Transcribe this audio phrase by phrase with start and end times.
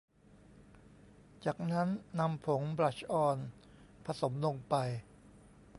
[1.45, 1.89] จากนั้น
[2.19, 3.37] นำผงบลัชออน
[4.05, 4.75] ผสมลงไป